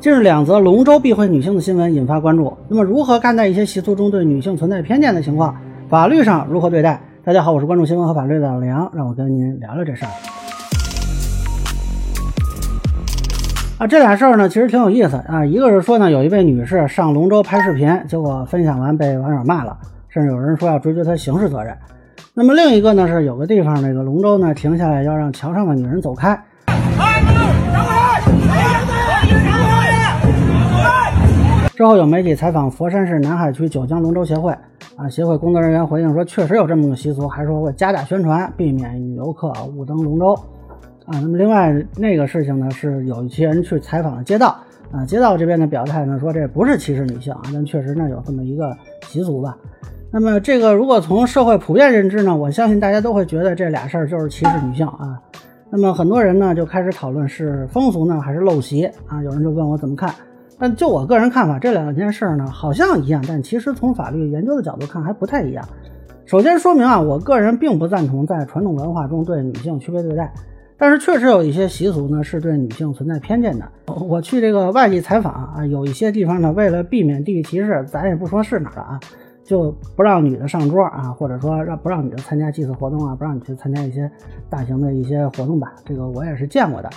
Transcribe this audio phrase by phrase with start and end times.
[0.00, 2.56] 近日，两则龙舟避讳女性的新闻引发关注。
[2.68, 5.54] 那么，如何看待一些习俗中对女性存在偏见的情况？
[5.90, 6.98] 法律上如何对待？
[7.22, 10.10] 大家好，我是关注新闻和法律的老梁，让我跟您聊聊这事儿。
[13.76, 15.44] 啊，这俩事儿呢，其实挺有意思啊。
[15.44, 19.76] 一个是说呢，有一位女士上龙舟拍视频，结果分享完被网友骂了，
[20.08, 21.76] 甚至有人说要追究她刑事责任。
[22.32, 26.42] 那么另一个呢，是有个地方那个龙舟呢停下来，要让桥上的女人走开。
[31.80, 34.52] 之后有媒体采访佛山市南海区九江龙舟协会，
[34.96, 40.34] 啊，协会工作人员回应说，确实有这么个习俗，还说会加大宣传，避免女游客误登龙舟。
[41.06, 44.54] 啊，那么另外那个事情呢，是有一些人去采访了街道，
[44.92, 48.76] 啊，街道这边的表态呢，说这不是歧视女性啊，但确实呢有这么一个
[49.06, 49.56] 习俗吧。
[50.12, 55.18] 那么这个如果从社会普遍认知呢，我相信大家都会觉得这俩事儿就是歧视女性啊。
[55.70, 60.14] 那么很多人呢就开始讨论是风俗呢还是陋习啊，有人就问我怎么看。
[60.60, 65.66] 但就我个人看法，这两件事儿呢，好像一样，但其实从法律研究的角度看还不太一样。
[66.26, 70.32] 首先说明啊，我个人并不赞同在传统文化中对女性区别对待，
[70.76, 73.66] 但是确实有一些习俗呢是对女性存在偏见的。
[73.86, 79.00] 我去这个外地采访啊，有一些地方呢，为了避免地域歧视，咱也不说是哪了啊，
[79.42, 84.08] 就不让女的上桌啊，或者说让不让女的参加祭祀活动啊，不让你去参加一些
[84.48, 85.72] 大型的一些活动吧。
[85.84, 86.90] 这个我也是见过的。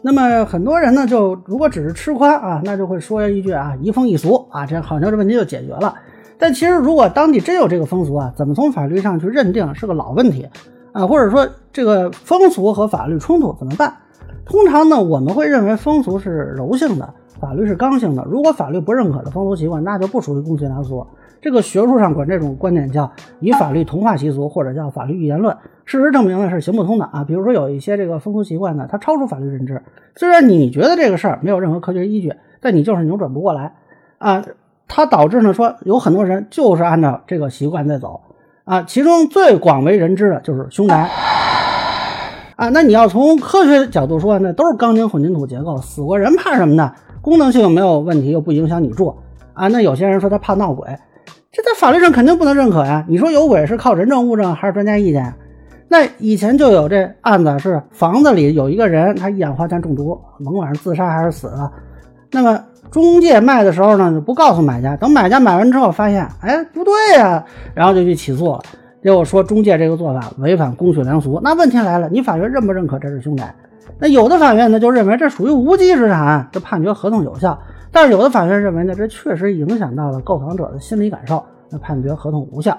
[0.00, 5.94] 那么很多人呢，就如果只是吃宽啊，那就会说一句啊，移风易俗啊，这好像这问题就解决了。
[6.38, 10.48] 但其实如果当地真有这个风俗啊，怎么从法律上去认定是个老问题
[10.92, 11.06] 啊？
[11.06, 13.92] 或者说这个风俗和法律冲突怎么办？
[14.46, 18.24] 通常呢，我们会认为风俗是柔性的，法律是刚性的。
[18.24, 21.06] 如果法律不认可的风俗习惯，那就不属于公序良俗。
[21.40, 25.56] 这个学术上管这种观点叫以法律同化习俗，或者叫法律预言论。
[25.84, 27.22] 事实证明呢是行不通的啊。
[27.22, 29.80] 比如说有一些这个风俗习惯呢，它超出法律认知。
[30.16, 33.74] 虽然你觉得这个事儿没有任何科学依据，但你就是扭转不过来
[34.18, 34.44] 啊。
[34.88, 38.20] 它导致呢说有很多人就是按照这个习惯在走
[38.64, 38.82] 啊。
[38.82, 41.08] 其中最广为人知的就是凶宅
[42.56, 42.68] 啊。
[42.70, 46.92] 那你要从科学角度说，那都是钢筋混凝土结构，死过人怕什么呢？
[47.28, 49.14] 功能性没有问题，又不影响你住
[49.52, 49.68] 啊。
[49.68, 50.88] 那有些人说他怕闹鬼。
[51.50, 53.04] 这在法律上肯定不能认可呀！
[53.08, 55.32] 你说有鬼是靠人证物证还是专家意见？
[55.88, 61.72] 那以前就有这案子，是房子里有一个人，他一氧化碳中毒，甭管是自杀还是死了。
[62.30, 67.42] 那么中介卖的时候呢，就不告诉买家，等买家买完之后发现，哎，不对呀，
[67.74, 68.60] 然后就去起诉了。
[69.02, 71.40] 结果说中介这个做法违反公序良俗。
[71.42, 73.52] 那问题来了，你法院认不认可这是凶宅？
[73.98, 77.58] 那有的法院呢就认为这属于无稽之谈，这判决合同有效。
[77.90, 82.76] 但是有的法院认为呢，这确实影响到了购房者的心理感受，那判决合同无效。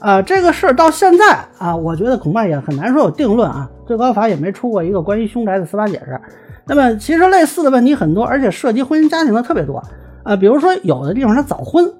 [0.00, 3.70] 啊，这个事儿到现在啊，我觉得恐怕也很难说有定论啊。
[3.86, 6.20] 最高法也没出过一个关于凶宅的司法解释。
[6.66, 9.82] 那么其实类似的问题很多，而且涉及婚姻家庭的特别多
[10.22, 10.36] 啊。
[10.36, 11.90] 比如说有的地方他早婚，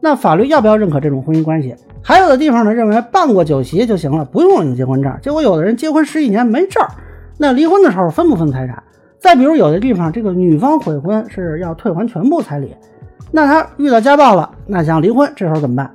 [0.00, 1.74] 那法律要不要认可这种婚姻关系？
[2.02, 5.14] 还有的地方呢，认为办过酒席就行了，不用领结婚证。
[5.22, 6.82] 结果有的人结婚十几年没证，
[7.38, 8.82] 那离婚的时候分不分财产？
[9.18, 12.74] 再比如，有的地方这个女方悔婚是要退还全部彩礼，
[13.32, 15.90] 那她遇到家暴了，那想离婚，这时候怎么办？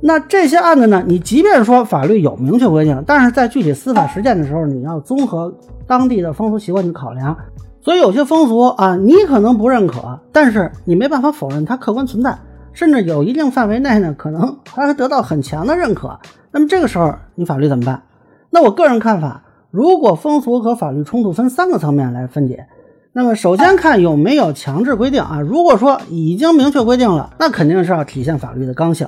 [0.00, 1.02] 那这些案子呢？
[1.06, 5.52] 你即便说法律有明确规定，但是在具体司法实践的时候，你要综合
[5.86, 7.36] 当地的风俗习惯去考量。
[7.80, 12.36] 所以有些风俗啊，你可能不认可，但是你没办法否认它客观存在，
[12.72, 16.18] 甚至有一定范围内呢，可能还得到很强的认可。
[16.50, 18.02] 那么这个时候，你法律怎么办？
[18.50, 19.42] 那我个人看法。
[19.70, 22.66] 如果风俗和法律冲突，分三个层面来分解。
[23.12, 25.40] 那么首先看有没有强制规定啊？
[25.40, 29.06] 如果说已经明确规定了，那肯定是要体现法律的刚性。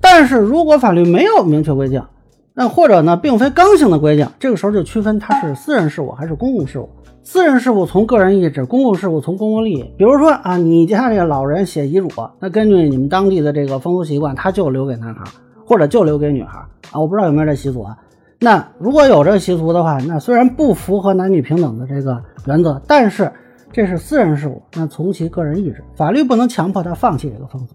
[0.00, 2.02] 但是如果法律没有明确规定，
[2.54, 6.88] 那或者呢并非刚性的规定，这个时候就区分它是私人事务还是公共事务。
[7.22, 9.82] 私人事务从个人意志，公共事务从公共利益。
[9.98, 15.24] 比如说啊，你家这个老人写遗嘱，那根据你们当地的这个风俗习惯，他就留给男孩，
[15.66, 16.58] 或者就留给女孩
[16.90, 16.98] 啊？
[16.98, 17.96] 我不知道有没有这习俗啊？
[18.42, 23.30] 那如果有这个习俗的话，那虽然不符合男女平等的这个原则，但是
[23.70, 27.74] 这是私人事务，那从其个人意志，法律不能强迫他放弃这个风俗。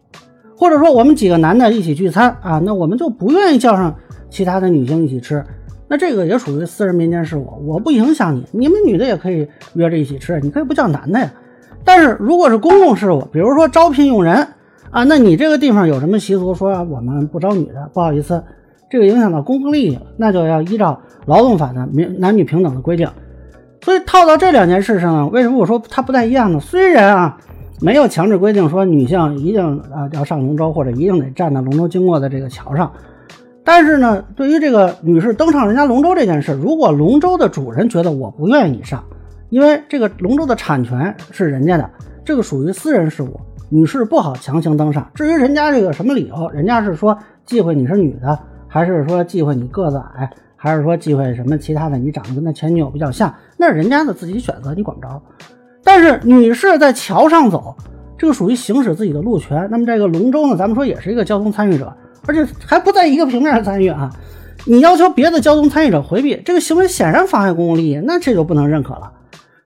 [0.57, 3.93] 或者说，我们几个男的一起聚餐啊，那我们就不愿意叫上
[4.29, 5.45] 其他的女性一起吃，
[5.87, 11.31] 那这个也属于私人民间事务，我不影响你，你们女的也可以约着一起吃，你可以不叫男的呀。
[11.83, 14.47] 但是如果是公共事务，比如说招聘用人
[14.89, 18.43] 啊，那你这个地方有什么习俗说我们不招女的，不好意思。
[18.89, 23.07] 这个影响到公共利益了，那就要依照劳动法的民男女平等的规定。
[23.81, 26.59] 所以套到这两件事上呢，为什么我说它不太一样呢？
[26.59, 27.37] 虽然啊
[27.81, 32.91] 没有强制规定说女性一定啊要上龙舟或者一定得站在龙舟经过的这个桥上，
[33.63, 39.03] 但是呢，对于这个女士登上人家龙舟这件事，如果龙舟的主人觉得我不愿意上，
[39.49, 41.89] 因为这个龙舟的产权是人家的，
[42.23, 43.39] 这个属于私人事务，
[43.69, 45.07] 女士不好强行登上。
[45.13, 47.15] 至于人家这个什么理由，人家是说
[47.45, 48.39] 忌讳你是女的，
[48.75, 51.97] 还是说忌讳你个子矮，还是说忌讳什么其他的？
[51.97, 55.21] 你长得跟他前女友比较像，那是人家的自己选择，你管不着。
[55.81, 57.73] 但是女士在桥上走，
[58.17, 59.65] 这个属于行使自己的路权。
[59.71, 61.95] 那么这个龙舟呢，咱们说也是一个交通参与者，
[62.27, 64.09] 而且还不在一个平面上参与啊。
[64.65, 69.09] 你要求别的交通参与者回避这个行为，显然妨害公共利益，那这就不能认可了。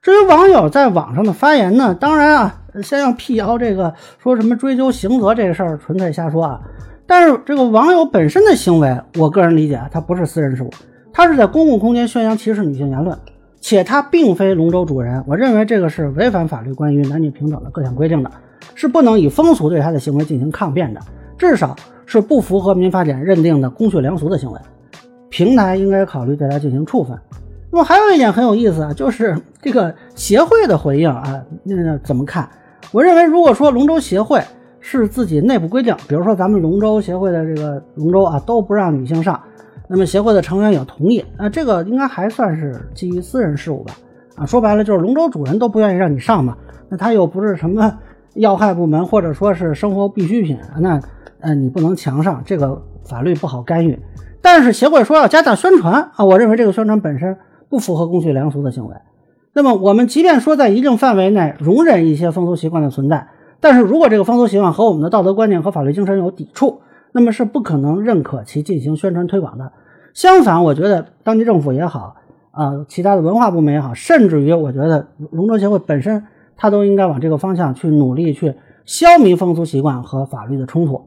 [0.04, 3.92] 至于网友在网上的发言呢，当然啊，先要辟谣这个
[4.22, 6.62] 说什么追究刑责这个事儿，纯粹瞎说啊。
[7.10, 10.70] 但是这个网友本身的行为，我个人理解啊，他不是私人事务，
[11.12, 13.18] 他是在公共空间宣扬歧视女性言论，
[13.60, 18.30] 且他并非龙舟主人，我认为这个是违反法律关于男女平等的各项规定的，
[18.76, 21.02] 是不能以风俗对他的行为进行抗辩的，
[21.36, 21.76] 至少
[22.06, 24.60] 是不符合民法典认定的公序良俗的行为，
[25.30, 27.18] 平台应该考虑对他进行处分。
[27.72, 32.48] 那么还有一点很有意思啊，就是这个协会的回应啊，那怎么看？
[32.92, 34.40] 我认为，如果说龙舟协会
[34.80, 39.40] 是自己内部规定，比如说咱们龙舟协会的这个龙舟啊都不让女性上，
[39.88, 43.94] 那么协会的成员也同意，那这个应该还算是基于私人事务吧？
[44.36, 46.58] 啊，说白了就是龙舟主人都不愿意让你上嘛，
[46.90, 47.98] 那他又不是什么
[48.36, 51.00] 要害部门或者说是生活必需品，那
[51.40, 54.00] 呃你不能强上，这个法律不好干预。
[54.42, 57.38] 但是协会说要加大宣传啊，我认为这个宣传本身。
[57.72, 58.96] 不符合公序良俗的行为，
[59.54, 63.28] 那么我们即便说在一定范围内容忍一些风俗习惯的存在，
[63.62, 69.72] 但是如果这个风俗习惯和我们的道德观念和法律精神有抵触，那么是不可能认可其进行宣传推广的。
[70.14, 72.16] 相反，我觉得当地政府也好，
[72.52, 76.24] 啊，其他的文化部门也好，甚至于我觉得龙舟协会本身，
[76.56, 81.02] 它都应该往这个方向去努力，去消弭风俗习惯和法律的冲突。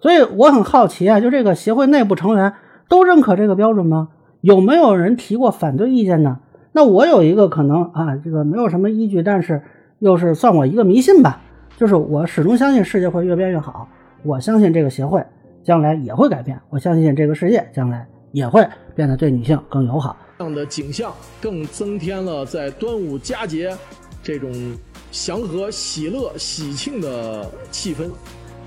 [0.00, 2.52] 所以我很好奇啊，就这个协会内部成员
[2.88, 4.08] 都认可这个标准吗？
[4.40, 6.38] 有没有人提过反对意见呢？
[6.72, 9.62] 那我有一个可能啊，这个没有什么依据，但是
[9.98, 11.40] 又是算我一个迷信吧，
[11.78, 13.88] 就是我始终相信世界会越变越好，
[14.24, 15.24] 我相信这个协会
[15.62, 18.66] 将来也会改变，我相信这个世界将来也会
[18.96, 20.16] 变得对女性更友好。
[20.38, 23.72] 这样的景象更增添了在端午佳节
[24.24, 24.52] 这种
[25.12, 28.08] 祥和、喜乐、喜庆的气氛。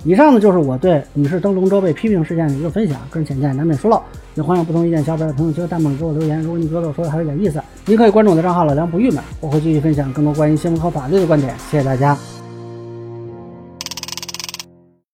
[0.06, 4.02] 以上呢就是我对女士登龙舟被批评事件的一个分享，个人浅见难免疏漏，
[4.36, 6.42] 也欢迎不同意见小伙伴在评论区和弹幕里给我留言。
[6.42, 11.54] 如果你觉得我说的还有点意思，您可以关注我的账号老梁不郁闷，我会继续分享更多关于新闻和法律的观点。
[11.70, 12.18] 谢谢大家。